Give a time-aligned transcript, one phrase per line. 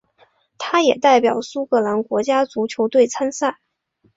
[0.57, 3.59] 他也代表苏格兰国家足球队参赛。